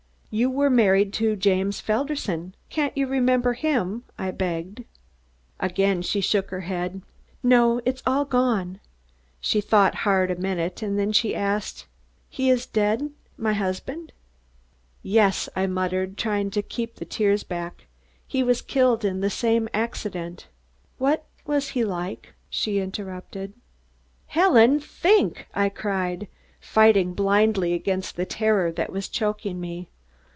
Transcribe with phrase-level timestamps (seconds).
[0.33, 2.55] "You were married to James Felderson.
[2.69, 4.85] Can't you remember him?" I begged.
[5.59, 7.01] Again she shook her head.
[7.43, 7.81] "No.
[7.85, 8.79] It's all gone."
[9.41, 11.85] She thought hard a minute, then she asked:
[12.29, 14.13] "He is dead my husband?"
[15.03, 17.87] "Yes," I muttered, trying to keep the tears back,
[18.25, 20.47] "he was killed in the same accident"
[20.97, 23.51] "What was he like?" she interrupted.
[24.27, 26.29] "Helen, think!" I cried,
[26.61, 29.89] fighting blindly against the terror that was choking me.